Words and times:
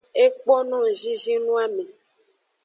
Ekpo 0.23 0.53
no 0.69 0.77
ngzinzin 0.83 1.41
noame. 1.45 1.85